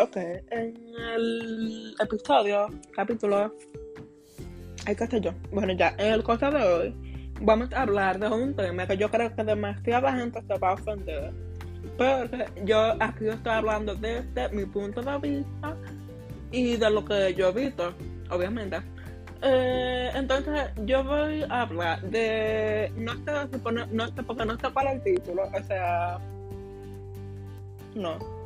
[0.00, 0.76] Ok, en
[1.16, 3.52] el episodio, capítulo,
[4.86, 5.32] hay que sé yo.
[5.50, 6.94] Bueno, ya, en el cosa de hoy,
[7.40, 10.74] vamos a hablar de un tema que yo creo que demasiada gente se va a
[10.74, 11.32] ofender.
[11.96, 15.76] Porque yo aquí estoy hablando desde mi punto de vista
[16.52, 17.92] y de lo que yo he visto,
[18.30, 18.76] obviamente.
[19.42, 22.92] Eh, entonces, yo voy a hablar de.
[22.96, 23.32] No sé,
[23.90, 26.20] no sé, porque no sé cuál es el título, o sea.
[27.96, 28.37] No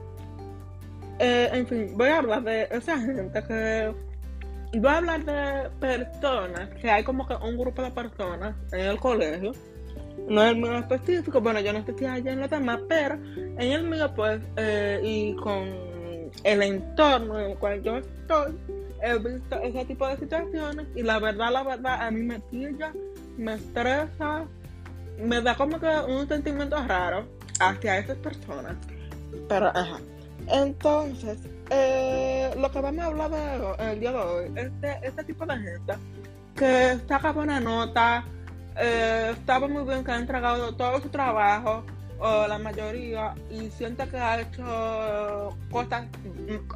[1.23, 3.95] eh, en fin, voy a hablar de esa gente que.
[4.75, 8.99] Voy a hablar de personas, que hay como que un grupo de personas en el
[8.99, 9.53] colegio.
[10.29, 13.61] No es el mío específico, bueno, yo no si hay en los demás, pero en
[13.61, 15.69] el mío, pues, eh, y con
[16.45, 18.57] el entorno en el cual yo estoy,
[19.03, 22.93] he visto ese tipo de situaciones y la verdad, la verdad, a mí me pilla,
[23.37, 24.47] me estresa,
[25.19, 27.27] me da como que un sentimiento raro
[27.61, 28.77] hacia esas personas.
[29.49, 29.99] Pero, ajá.
[30.49, 31.39] Entonces,
[31.71, 35.47] eh, lo que vamos a hablar de, el día de hoy es de este tipo
[35.47, 35.95] de gente
[36.57, 38.25] que saca buena nota,
[38.77, 39.35] eh,
[39.69, 41.85] muy bien que ha entregado todo su trabajo,
[42.19, 46.07] o la mayoría, y siente que ha hecho cosas,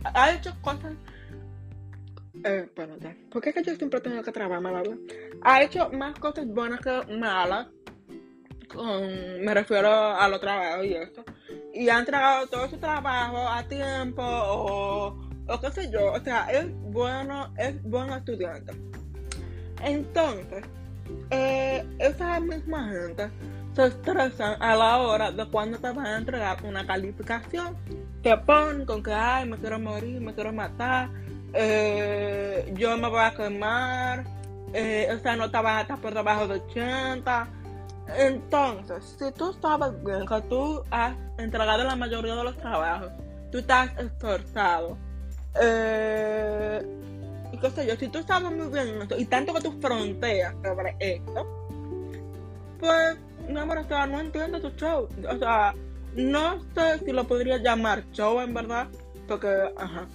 [0.03, 0.93] ha hecho cosas,
[2.45, 4.97] eh, espérate, porque es que yo siempre tengo que trabajar, ¿verdad?
[5.43, 7.69] Ha hecho más cosas buenas que malas,
[8.75, 11.25] me refiero a los trabajos y esto
[11.77, 15.17] y ha entregado todo su trabajo a tiempo o,
[15.61, 16.13] qué sé yo.
[16.13, 18.73] O sea, es bueno, es buen estudiante.
[19.83, 20.65] Entonces,
[21.31, 23.31] eh, esa misma gente
[23.75, 27.77] se estresan a la hora de cuando te van a entregar una calificación.
[28.23, 31.11] Te ponen con que, ay, me quiero morir, me quiero matar,
[31.53, 34.25] eh, yo me voy a quemar,
[34.73, 37.49] eh, esa nota va a estar por debajo de 80
[38.09, 43.11] entonces, si tú sabes bien que tú has entregado la mayoría de los trabajos,
[43.51, 44.97] tú estás esforzado,
[45.61, 46.87] eh,
[47.53, 50.55] y qué sé yo, si tú sabes muy bien esto, y tanto que tú fronteas
[50.63, 51.47] sobre esto,
[52.79, 53.17] pues,
[53.49, 55.09] mi amor, o sea, no entiendo tu show.
[55.29, 55.75] O sea,
[56.15, 58.89] no sé si lo podría llamar show en verdad,
[59.29, 60.07] porque, ajá.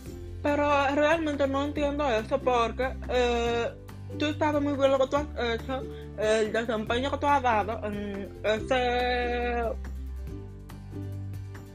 [0.44, 3.72] Pero realmente no entiendo eso porque eh,
[4.18, 5.26] tú sabes muy bien lo que tú has
[5.62, 5.84] hecho,
[6.18, 9.64] el desempeño que tú has dado en ese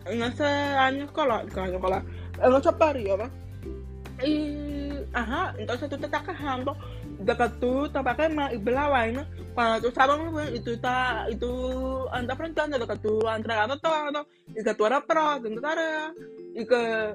[0.07, 3.29] en ese año escolar, en ese periodo.
[4.25, 6.77] Y, ajá, entonces tú te estás quejando
[7.19, 10.57] de que tú te vas a quemar y la vaina cuando tú sabes muy bien
[10.57, 14.75] y tú, estás, y tú andas frentando de que tú has entregado todo y que
[14.75, 16.13] tú eres pro haciendo tarea
[16.55, 17.15] y que,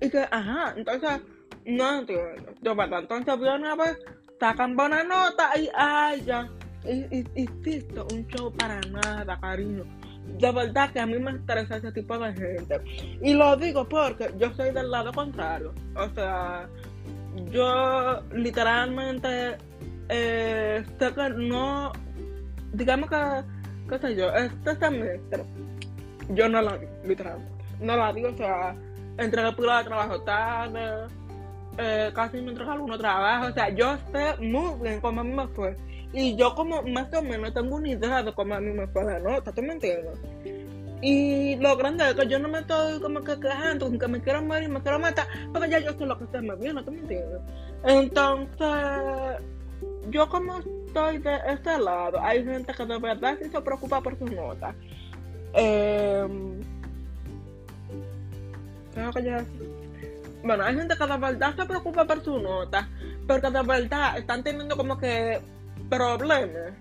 [0.00, 1.20] y que, ajá, entonces,
[1.64, 2.52] no entiendo.
[2.60, 6.48] Yo, entonces viene a ver sacan buena nota y ay ya.
[6.84, 9.84] Hiciste un show para nada, cariño.
[10.40, 12.80] De verdad que a mí me interesa ese tipo de gente.
[13.22, 15.72] Y lo digo porque yo soy del lado contrario.
[15.94, 16.68] O sea,
[17.52, 19.58] yo literalmente
[20.08, 21.92] eh, sé que no.
[22.72, 23.44] Digamos que,
[23.88, 25.44] qué sé yo, este semestre
[26.30, 27.64] yo no la digo, literalmente.
[27.80, 28.74] No la digo, o sea,
[29.18, 31.06] entregué pila de trabajo tarde
[31.78, 33.50] eh, casi me entrega algunos trabajos.
[33.50, 35.76] O sea, yo sé muy bien cómo a mí me fue.
[36.12, 39.04] Y yo como más o menos tengo una idea de cómo a mí me fue
[39.04, 40.18] la nota, ¿tú me entiendes?
[41.00, 44.42] Y lo grande es que yo no me estoy como que quejando, que me quiero
[44.42, 46.98] morir, me quiero matar, porque ya yo sé lo que se me viene, ¿tú me
[46.98, 47.40] entiendes?
[47.82, 49.42] Entonces,
[50.10, 54.16] yo como estoy de este lado, hay gente que de verdad sí se preocupa por
[54.18, 54.76] sus notas.
[55.54, 56.24] Eh,
[58.94, 59.44] tengo que ya
[60.44, 62.88] bueno, hay gente que de verdad se preocupa por su nota,
[63.26, 65.40] porque de verdad están teniendo como que
[65.88, 66.74] problemas.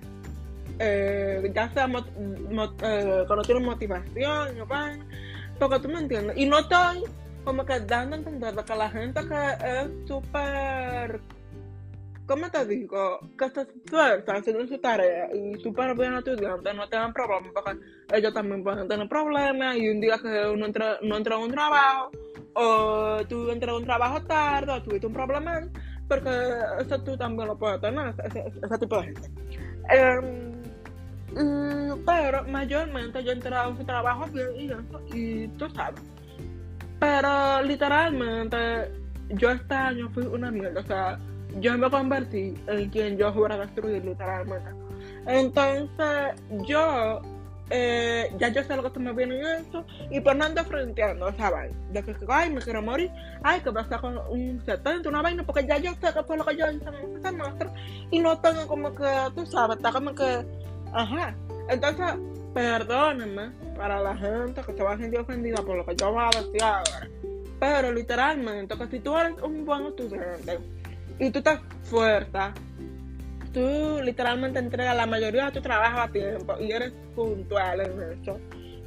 [0.79, 4.67] Eh, ya sea eh, que no tienen motivación, no
[5.59, 6.35] porque tú me entiendes.
[6.37, 7.03] Y no estoy
[7.43, 11.19] como que dando a entender que la gente que es súper,
[12.31, 13.19] ¿cómo te digo?
[13.37, 17.77] Que se esfuerza haciendo su tarea y súper bien estudiante, no tengan problemas, porque
[18.13, 21.51] ellos también pueden tener problemas y un día que uno entra, no entra en un
[21.51, 22.11] trabajo
[22.53, 25.67] o tú entras a un trabajo tarde, o tuviste un problema,
[26.07, 26.29] porque
[26.79, 29.31] eso tú también lo puedes tener, ese, tipo de gente.
[29.89, 30.51] Em,
[32.05, 36.01] pero mayormente yo he entrado a un trabajo bien y eso, y tú sabes.
[36.97, 38.91] Pero literalmente,
[39.29, 41.17] yo este año fui una mierda, o sea,
[41.59, 44.69] yo me convertí en quien yo fuera a destruir, literalmente.
[45.27, 46.35] Entonces,
[46.67, 47.21] yo
[47.73, 50.61] eh, ya yo sé lo que se me viene en esto, y por no ando
[50.65, 51.73] frenteando ¿sabes?
[51.93, 53.09] De que, ay, me quiero morir,
[53.43, 56.23] ay, que va a estar con un 70, una vaina, porque ya yo sé que
[56.23, 57.69] fue lo que yo hice en este semestre,
[58.11, 60.45] y no tengo como que, tú sabes, está como que,
[60.91, 61.33] ajá.
[61.69, 62.05] Entonces,
[62.53, 66.23] perdónenme para la gente que se va a sentir ofendida por lo que yo voy
[66.23, 67.07] a decir ahora.
[67.57, 70.59] Pero literalmente, que si tú eres un buen estudiante
[71.21, 71.51] y tú te
[71.83, 72.53] esfuerzas,
[73.53, 78.39] tú literalmente entregas la mayoría de tu trabajo a tiempo y eres puntual en eso.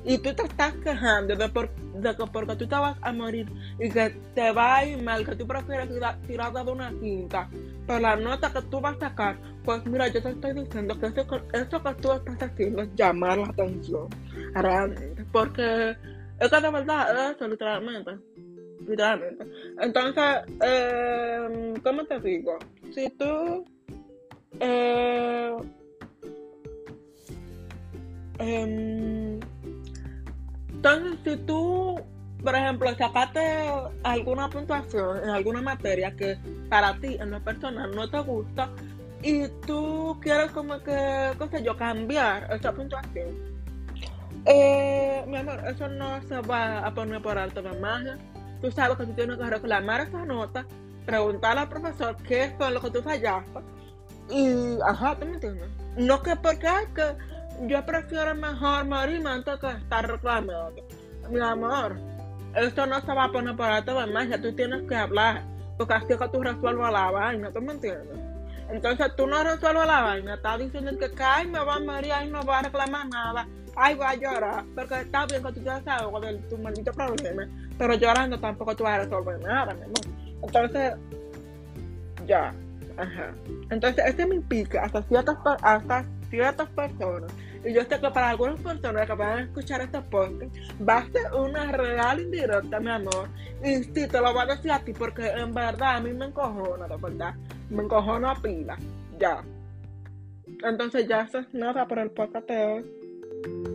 [0.05, 3.49] Y tú te estás quejando de, por, de que porque tú te vas a morir
[3.79, 5.89] y que te va a ir mal, que tú prefieres
[6.27, 7.49] tirar de una quinta.
[7.87, 11.07] Pero la nota que tú vas a sacar, pues mira, yo te estoy diciendo que
[11.07, 11.21] eso,
[11.53, 14.09] eso que tú estás haciendo es llamar la atención,
[14.55, 15.97] realmente, porque
[16.41, 18.11] es que de verdad eso, literalmente,
[18.87, 19.47] literalmente.
[19.81, 20.25] Entonces,
[20.63, 22.59] eh, ¿cómo te digo?
[22.93, 23.65] Si tú
[24.61, 25.57] eh,
[28.39, 29.41] eh,
[30.69, 31.99] entonces, si tú,
[32.43, 33.41] por ejemplo, sacaste
[34.03, 36.37] alguna puntuación en alguna materia que
[36.69, 38.69] para ti en lo personal no te gusta
[39.23, 43.31] y tú quieres como que, qué sé yo, cambiar esa puntuación,
[44.45, 48.19] eh, mi amor, eso no se va a poner por alto de magia.
[48.65, 50.65] Tú sabes que tú tienes que reclamar esa nota,
[51.05, 53.61] preguntarle al profesor qué es lo que tú fallaste
[54.31, 55.69] y, ajá, ¿tú me entiendes?
[55.99, 57.15] No que porque hay que
[57.69, 60.83] yo prefiero mejor morirme antes que estar reclamando.
[61.29, 61.99] Mi amor,
[62.55, 65.43] esto no se va a poner por alto de magia, tú tienes que hablar,
[65.77, 68.19] porque así es que tú resuelvas la vaina, ¿tú me entiendes?
[68.71, 72.31] Entonces tú no resuelves la vaina, estás diciendo que, ay, me va a morir, ay,
[72.31, 73.47] no va a reclamar nada,
[73.77, 77.47] ay, va a llorar, porque está bien que tú te algo de tu maldito problema,
[77.79, 79.95] pero llorando tampoco tú vas a resolver nada, mi amor.
[80.43, 80.95] Entonces,
[82.27, 82.55] ya,
[82.97, 83.35] ajá.
[83.71, 87.33] Entonces, ese me implica hasta ciertas, hasta ciertas personas.
[87.65, 90.55] Y yo sé que para algunas personas que van a escuchar este podcast
[90.87, 93.29] va a ser una real indirecta, mi amor.
[93.65, 96.27] Y sí, te lo voy a decir a ti porque en verdad a mí me
[96.27, 97.35] encojona, de verdad.
[97.71, 98.77] Me encojona a pila.
[99.19, 99.43] Ya.
[100.63, 103.74] Entonces ya eso es nada por el podcast de hoy.